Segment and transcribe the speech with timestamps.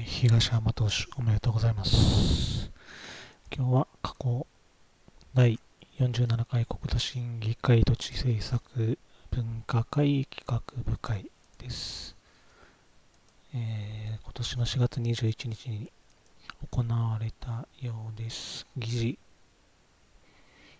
[0.00, 2.70] ー東山投手おめでとうございます。
[3.54, 4.46] 今日は過去
[5.34, 5.58] 第
[5.98, 8.98] 47回国土審議会土地政策
[9.30, 12.16] 文化会企画部会です。
[13.54, 15.90] えー今年の4月21日に
[16.70, 18.66] 行われたようです。
[18.76, 19.18] 議事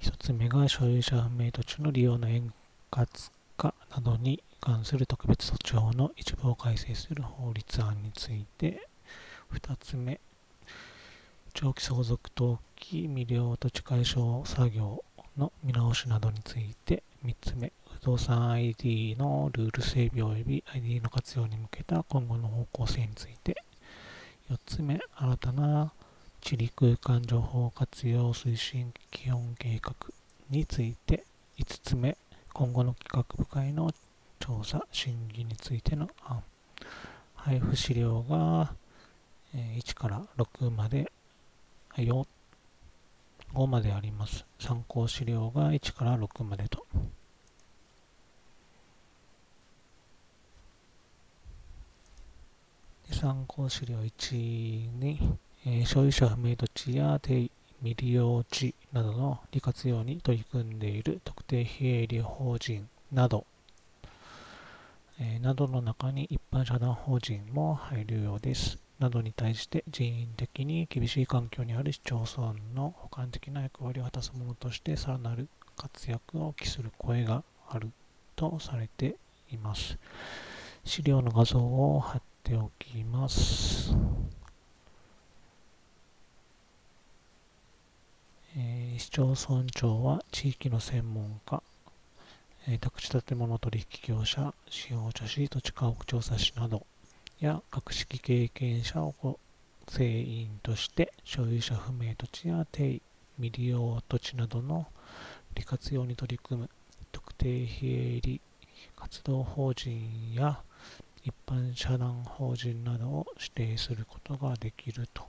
[0.00, 2.52] 一つ目が所有者不明土地の利用の円
[2.90, 3.06] 滑
[3.56, 8.88] 化などに関する特別措置法の一部を改正する法律案について
[9.54, 10.20] 2つ目。
[11.52, 15.04] 長期相続登記未了土地解消作業
[15.36, 17.72] の見直しなどについて3つ目。
[18.00, 23.62] 不動産 ID のルール整備及び ID の活用に向けた今後の方向性について。
[24.50, 25.00] 4つ目。
[25.14, 25.92] 新たな
[26.40, 29.94] 地理空間情報活用推進基本計画
[30.50, 31.24] について。
[31.58, 32.16] 5つ目。
[32.52, 33.92] 今後の企画部会の
[34.40, 36.42] 調査審議についての案。
[37.34, 38.74] 配布資料が
[39.54, 41.10] えー1から6まで
[41.96, 42.26] 4
[43.54, 44.44] 5まであります。
[44.58, 46.84] 参考資料が1から6までと。
[53.12, 54.34] 参考資料1
[54.98, 55.20] に、
[55.64, 57.48] えー所有者不明土地や定
[57.80, 63.46] 未利用地などの利活用に取り組んでいる特定非営利法人など、
[65.20, 68.83] えなどの中に一般社団法人も入るようです。
[68.98, 77.90] などに対して人員的に厳しい環境にある市町村の補完的な役割を果たすものとしてさらなる活躍を期する声がある
[78.36, 79.16] とされて
[79.50, 79.98] います。
[80.84, 83.94] 資料の画像を貼っておきます。
[88.56, 91.62] えー市町村長は地域の専門家、
[92.68, 96.86] えー宅地建物取引業者、使用者市、土地家屋調査士など
[97.44, 99.38] や学識経験者を構
[99.86, 103.02] 成員として所有者不明土地や定位
[103.36, 104.86] 未利用土地などの
[105.54, 106.70] 利活用に取り組む
[107.12, 108.40] 特定非営利
[108.96, 110.58] 活動法人や
[111.22, 115.24] 一般社団法人などを指定することができると。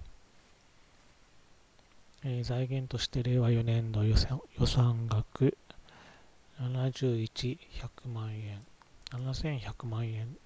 [2.23, 5.57] えー財源として令和4年度予算予算額
[6.59, 7.57] 7100
[8.13, 8.61] 万円、
[9.11, 10.37] 7100万円、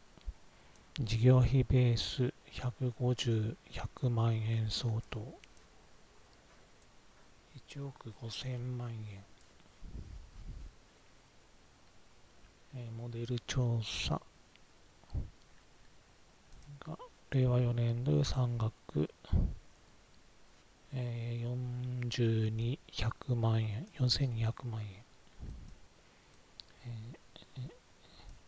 [1.02, 5.20] 事業費ベース150、100万円相当、
[7.70, 9.24] 1億5000万円、
[12.76, 14.22] えモデル調査。
[16.86, 16.98] が
[17.31, 19.10] 令和4年度予算額。
[20.92, 24.88] えー、42、100万円、4200万円、
[26.86, 27.20] えー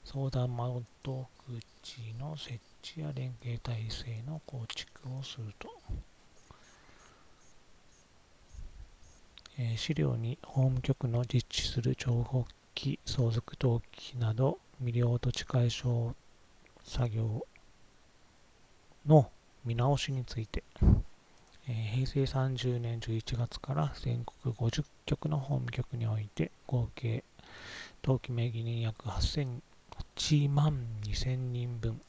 [0.04, 1.71] 相談窓口
[2.20, 5.70] の設置や連携体制の構築をすると、
[9.58, 16.16] えー資料に法務局の実施する長期相続登記など未了土地解消
[16.84, 17.46] 作業
[19.06, 19.30] の
[19.66, 20.64] 見直しについて
[21.68, 27.24] えー平成30年11月から全国50局の法務局において合計
[28.04, 29.62] 登記名義人約8000
[30.16, 32.00] 8万2000人分。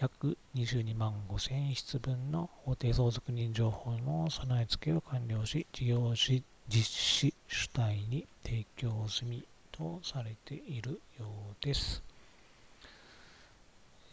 [0.00, 12.02] 約22万5000室分の法定相続人情報の備え付けを完了し事業し実施主体に提供済みとされているようです、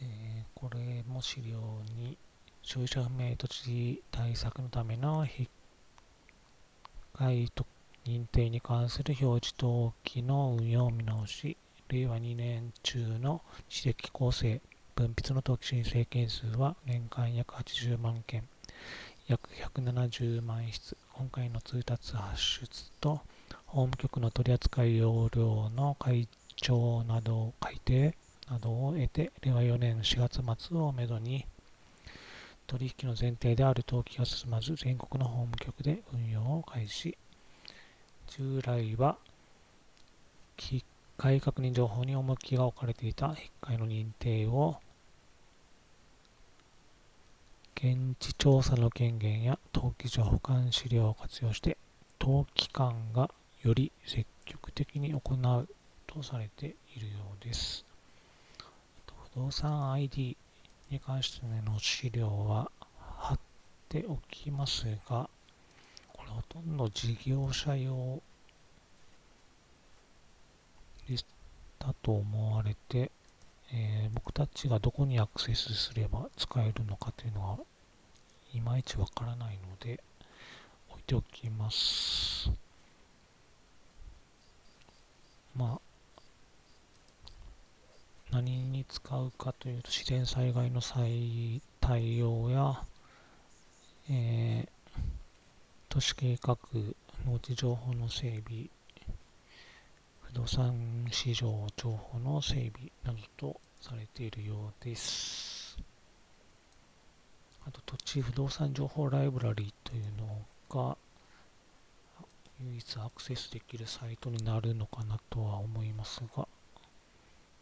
[0.02, 0.28] えー
[0.60, 1.60] これも資料
[1.96, 2.18] に
[2.64, 5.48] 所有者不明土地対策のための非
[7.20, 7.70] 該特
[8.06, 11.56] 認定に関する表示登記の運用を見直し、
[11.90, 14.62] 令和2年中の地籍構成、
[14.96, 18.44] 分筆の登記申請件数は年間約80万件、
[19.28, 23.22] 約170万室、今回の通達発出と、
[23.66, 26.28] 法務局の取扱要領の会
[26.58, 28.16] 長など、改定
[28.50, 31.46] などを得て、令和4年4月末をめどに、
[32.68, 37.18] 取引の前提である登記が進まず、全国の法務局で運用を開始。
[38.28, 39.18] 従来は、
[41.18, 44.78] 械確認情報に重きが置かれていた引っ換えの認定を、
[47.76, 51.78] 現地調査の権限や登記所保管資料を活用して、
[52.20, 53.32] 登記官が
[53.64, 55.68] より積極的に行う
[56.06, 57.84] とされているようです。
[59.34, 60.38] 不動産 ID
[60.92, 62.72] に関しての資料は
[63.20, 63.40] 貼っ
[63.90, 65.30] ておきますが、
[66.14, 68.22] これほとんど事業者用
[71.80, 73.12] だと思われて、
[73.74, 77.58] えー、僕たちがどこにアクセスすれば使えるのかというのは
[78.54, 80.02] いまいちわからないので
[80.90, 82.52] 置いておきます。
[85.56, 85.88] まあ
[88.32, 92.84] 何に使うかというと自然災害の再対応や、
[94.10, 94.70] えー、
[95.90, 96.58] 都市計画
[97.26, 98.70] 農地情報の整備
[100.38, 105.80] 動産市場情報の整備などとされているようです。
[107.66, 110.96] あと土地不動産情報ライブラリーというのが
[112.62, 116.48] 唯一アクセスできるサイトになるのかなとは思いますが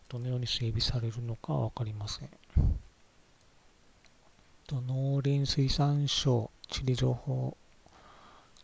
[0.09, 2.29] どのように整備されるのかは分かりません。
[4.69, 7.55] 農林水産省地理情報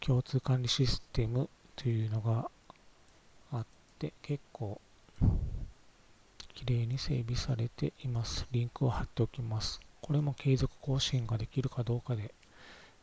[0.01, 2.51] 共通管理システムというのが
[4.01, 4.81] て結構
[6.55, 8.47] 綺麗に整備されています。
[8.51, 9.79] リンクを貼っておきます。
[10.01, 12.33] これも継続更新ができるかどうかで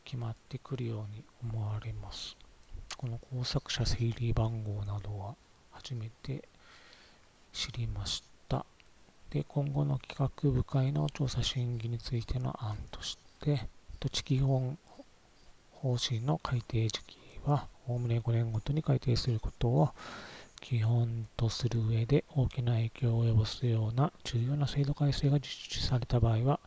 [0.03, 2.35] 決まってくるように思われます。
[2.97, 5.35] この工作者整理番号などは
[5.71, 6.43] 初めて
[7.53, 8.65] 知りました。
[9.29, 13.69] で、今後の企画部会の調査審議についての案として、
[14.01, 14.77] 土地基本
[15.71, 19.89] 方針の改定時期は、おおむね5年ごとに改定することを
[20.61, 26.59] 基本とする上で大きな影響を及ぼすような重要な制度改正が実施された場合は、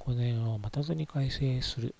[0.00, 1.94] 5年を待たずに改正する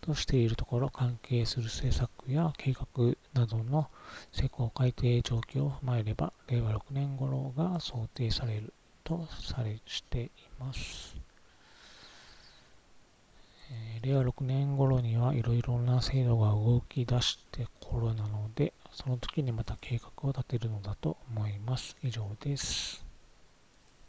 [0.00, 3.88] としているところ、関係する政策や計画などの
[4.32, 8.72] 施行改定状況を踏まえれば、令和6年頃が想定される
[9.04, 11.27] とされしています。
[14.08, 21.94] 令和6年頃にはいろいろな制度が動き出して頃なので、その時にまた計画を立てるのだと思います。
[22.02, 23.07] 以上です。